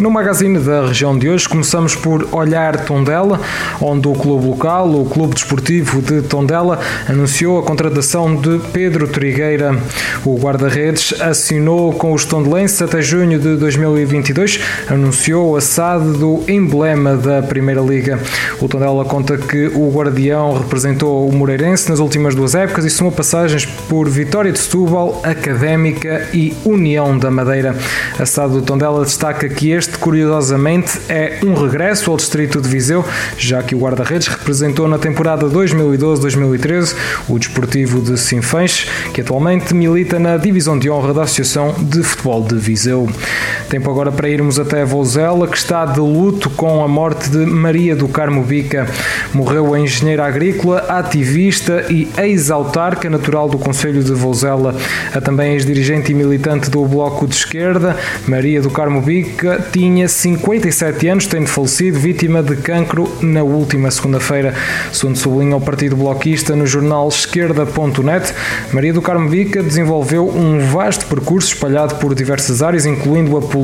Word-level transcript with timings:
No 0.00 0.10
magazine 0.10 0.58
da 0.58 0.86
região 0.86 1.16
de 1.18 1.28
hoje 1.28 1.46
começamos 1.46 1.94
por 1.94 2.26
olhar 2.32 2.86
Tondela, 2.86 3.38
onde 3.82 4.08
o 4.08 4.14
clube 4.14 4.46
local, 4.46 4.88
o 4.88 5.04
Clube 5.04 5.34
Desportivo 5.34 6.00
de 6.00 6.22
Tondela, 6.22 6.80
anunciou 7.06 7.58
a 7.58 7.62
contratação 7.62 8.34
de 8.34 8.58
Pedro 8.72 9.06
Trigueira. 9.06 9.76
O 10.24 10.38
guarda-redes 10.38 11.20
assinou 11.20 11.92
com 11.92 12.14
os 12.14 12.24
tondelenses 12.24 12.80
até 12.80 13.02
junho 13.02 13.38
de 13.38 13.56
2022, 13.56 14.60
anunciou 14.88 15.54
a 15.54 15.60
SAD 15.60 16.16
do 16.16 16.44
emblema 16.48 17.14
da 17.18 17.42
Primeira 17.42 17.82
Liga. 17.82 18.18
O 18.58 18.66
Tondela 18.68 19.04
conta 19.04 19.36
que 19.36 19.66
o 19.66 19.90
guardião 19.90 20.56
representou 20.56 21.28
o 21.28 21.32
Moreirense 21.32 21.90
nas 21.90 21.98
últimas 21.98 22.34
duas 22.34 22.54
épocas 22.54 22.86
e 22.86 22.90
somou 22.90 23.12
passagens 23.12 23.66
por 23.66 24.08
Vitória 24.08 24.50
de 24.50 24.60
Setúbal, 24.60 25.20
Académica 25.22 26.26
e 26.32 26.56
União 26.64 27.18
da 27.18 27.30
Madeira. 27.30 27.76
A 28.18 28.24
SAD 28.24 28.54
do 28.54 28.62
Tondela 28.62 29.04
destaca 29.04 29.46
que 29.46 29.70
este 29.70 29.89
este, 29.90 29.98
curiosamente, 29.98 31.00
é 31.08 31.40
um 31.44 31.54
regresso 31.54 32.10
ao 32.10 32.16
distrito 32.16 32.60
de 32.60 32.68
Viseu, 32.68 33.04
já 33.36 33.62
que 33.62 33.74
o 33.74 33.78
guarda-redes 33.78 34.28
representou 34.28 34.86
na 34.86 34.98
temporada 34.98 35.46
2012-2013 35.46 36.94
o 37.28 37.38
Desportivo 37.38 38.00
de 38.00 38.16
Sinfãs, 38.18 38.86
que 39.12 39.20
atualmente 39.20 39.74
milita 39.74 40.18
na 40.18 40.36
divisão 40.36 40.78
de 40.78 40.88
honra 40.88 41.12
da 41.12 41.22
Associação 41.22 41.74
de 41.78 42.02
Futebol 42.02 42.42
de 42.44 42.56
Viseu. 42.56 43.08
Tempo 43.70 43.88
agora 43.88 44.10
para 44.10 44.28
irmos 44.28 44.58
até 44.58 44.84
Vouzela, 44.84 45.46
que 45.46 45.56
está 45.56 45.86
de 45.86 46.00
luto 46.00 46.50
com 46.50 46.82
a 46.82 46.88
morte 46.88 47.30
de 47.30 47.46
Maria 47.46 47.94
do 47.94 48.08
Carmo 48.08 48.42
Bica. 48.42 48.88
Morreu 49.32 49.72
a 49.72 49.78
engenheira 49.78 50.26
agrícola, 50.26 50.78
ativista 50.88 51.86
e 51.88 52.08
ex-autarca 52.18 53.08
natural 53.08 53.48
do 53.48 53.58
Conselho 53.58 54.02
de 54.02 54.10
Vouzela. 54.12 54.74
A 55.14 55.20
também 55.20 55.52
ex-dirigente 55.52 56.10
e 56.10 56.14
militante 56.16 56.68
do 56.68 56.84
Bloco 56.84 57.28
de 57.28 57.36
Esquerda, 57.36 57.96
Maria 58.26 58.60
do 58.60 58.70
Carmo 58.70 59.00
Bica, 59.00 59.64
tinha 59.72 60.08
57 60.08 61.06
anos, 61.06 61.28
tendo 61.28 61.46
falecido 61.46 61.96
vítima 61.96 62.42
de 62.42 62.56
cancro 62.56 63.08
na 63.22 63.44
última 63.44 63.88
segunda-feira. 63.92 64.52
Segundo 64.92 65.16
sublinha 65.16 65.54
o 65.54 65.60
Partido 65.60 65.94
Bloquista 65.94 66.56
no 66.56 66.66
jornal 66.66 67.06
esquerda.net, 67.06 68.34
Maria 68.72 68.92
do 68.92 69.00
Carmo 69.00 69.28
Bica 69.28 69.62
desenvolveu 69.62 70.28
um 70.28 70.58
vasto 70.58 71.06
percurso 71.06 71.54
espalhado 71.54 71.94
por 72.00 72.16
diversas 72.16 72.64
áreas, 72.64 72.84
incluindo 72.84 73.36
a 73.36 73.40
política, 73.40 73.59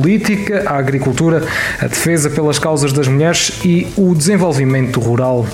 a 0.67 0.77
agricultura, 0.77 1.43
a 1.79 1.87
defesa 1.87 2.29
pelas 2.29 2.59
causas 2.59 2.93
das 2.93 3.07
mulheres 3.07 3.59
e 3.63 3.87
o 3.97 4.13
desenvolvimento 4.15 4.99
rural. 4.99 5.45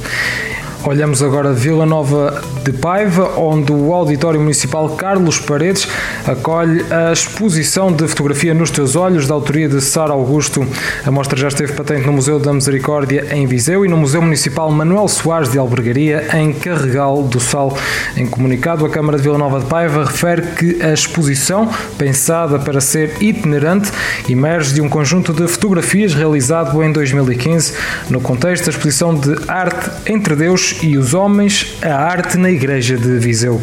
Olhamos 0.86 1.24
agora 1.24 1.54
Vila 1.54 1.86
Nova 1.86 2.42
de 2.62 2.74
Paiva, 2.74 3.40
onde 3.40 3.72
o 3.72 3.94
Auditório 3.94 4.38
Municipal 4.38 4.90
Carlos 4.98 5.40
Paredes 5.40 5.88
acolhe 6.28 6.86
a 6.92 7.14
exposição 7.14 7.90
de 7.90 8.06
fotografia 8.06 8.54
nos 8.54 8.70
teus 8.70 8.94
olhos, 8.94 9.26
da 9.26 9.34
autoria 9.34 9.70
de 9.70 9.80
Sara 9.80 10.12
Augusto. 10.12 10.68
A 11.06 11.10
mostra 11.10 11.40
já 11.40 11.48
esteve 11.48 11.72
patente 11.72 12.06
no 12.06 12.12
Museu 12.12 12.38
da 12.38 12.52
Misericórdia 12.52 13.28
em 13.32 13.48
Viseu 13.48 13.86
e 13.86 13.88
no 13.88 13.96
Museu 13.96 14.22
Municipal 14.22 14.70
Manuel 14.72 15.08
Soares 15.08 15.50
de 15.50 15.58
Albergaria 15.58 16.28
em 16.38 16.52
Carregal 16.52 17.24
do 17.24 17.40
Sal. 17.40 17.78
Em 18.18 18.28
comunicado, 18.28 18.86
a 18.86 18.90
Câmara 18.90 19.18
de 19.18 19.24
Vila 19.24 19.38
Nova 19.38 19.62
de 19.62 19.66
Paiva 19.68 20.04
refere 20.04 20.42
que 20.42 20.82
a 20.84 20.92
exposição, 20.92 21.70
pensada 21.98 22.60
para 22.60 22.82
ser 22.82 23.24
itinerante, 23.24 23.90
emerge 24.28 24.74
de 24.74 24.82
um 24.82 24.90
conjunto 24.90 25.32
de 25.32 25.48
fotografias 25.48 26.14
realizado 26.14 26.84
em 26.84 26.92
2015 26.92 27.74
no 28.10 28.20
contexto 28.20 28.66
da 28.66 28.72
exposição 28.72 29.16
de 29.16 29.34
arte 29.48 29.90
entre 30.12 30.36
Deus 30.36 30.73
e 30.82 30.98
os 30.98 31.14
homens, 31.14 31.76
a 31.82 31.96
arte 31.96 32.38
na 32.38 32.50
Igreja 32.50 32.98
de 32.98 33.20
Viseu. 33.20 33.62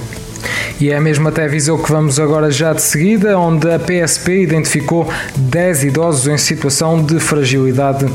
E 0.80 0.90
é 0.90 0.98
mesmo 0.98 1.28
até 1.28 1.46
Viseu 1.46 1.76
que 1.76 1.92
vamos 1.92 2.18
agora 2.18 2.50
já 2.50 2.72
de 2.72 2.80
seguida, 2.80 3.38
onde 3.38 3.70
a 3.70 3.78
PSP 3.78 4.44
identificou 4.44 5.06
10 5.36 5.84
idosos 5.84 6.26
em 6.26 6.38
situação 6.38 7.04
de 7.04 7.20
fragilidade. 7.20 8.06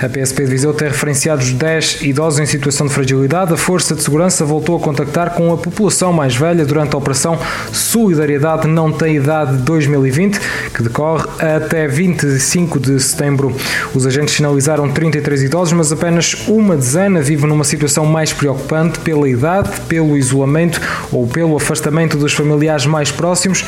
A 0.00 0.08
PSP 0.08 0.44
de 0.44 0.50
Viseu 0.50 0.72
tem 0.72 0.86
referenciado 0.86 1.42
os 1.42 1.52
10 1.52 2.02
idosos 2.02 2.38
em 2.38 2.46
situação 2.46 2.86
de 2.86 2.94
fragilidade. 2.94 3.52
A 3.52 3.56
Força 3.56 3.96
de 3.96 4.04
Segurança 4.04 4.44
voltou 4.44 4.76
a 4.76 4.80
contactar 4.80 5.34
com 5.34 5.52
a 5.52 5.56
população 5.56 6.12
mais 6.12 6.36
velha 6.36 6.64
durante 6.64 6.94
a 6.94 6.98
Operação 6.98 7.36
Solidariedade 7.72 8.68
Não 8.68 8.92
Tem 8.92 9.16
Idade 9.16 9.56
2020, 9.56 10.38
que 10.72 10.82
decorre 10.84 11.24
até 11.40 11.88
25 11.88 12.78
de 12.78 13.00
setembro. 13.00 13.52
Os 13.92 14.06
agentes 14.06 14.36
sinalizaram 14.36 14.88
33 14.88 15.42
idosos, 15.42 15.72
mas 15.72 15.90
apenas 15.90 16.34
uma 16.46 16.76
dezena 16.76 17.20
vive 17.20 17.48
numa 17.48 17.64
situação 17.64 18.06
mais 18.06 18.32
preocupante 18.32 19.00
pela 19.00 19.28
idade, 19.28 19.72
pelo 19.88 20.16
isolamento 20.16 20.80
ou 21.10 21.26
pelo 21.26 21.56
afastamento 21.56 22.11
dos 22.16 22.32
familiares 22.32 22.86
mais 22.86 23.10
próximos. 23.10 23.64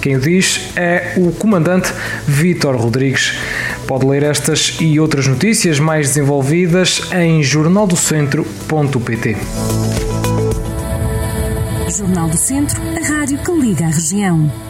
Quem 0.00 0.16
o 0.16 0.20
diz 0.20 0.70
é 0.76 1.14
o 1.16 1.32
comandante 1.32 1.92
Vítor 2.26 2.76
Rodrigues. 2.76 3.36
Pode 3.86 4.06
ler 4.06 4.22
estas 4.22 4.76
e 4.80 4.98
outras 4.98 5.26
notícias 5.26 5.78
mais 5.78 6.08
desenvolvidas 6.08 7.02
em 7.12 7.42
jornaldocentro.pt. 7.42 9.36
Jornal 11.96 12.28
do 12.28 12.36
Centro, 12.36 12.80
a 12.82 13.08
rádio 13.08 13.38
que 13.38 13.52
liga 13.52 13.86
a 13.86 13.90
região. 13.90 14.65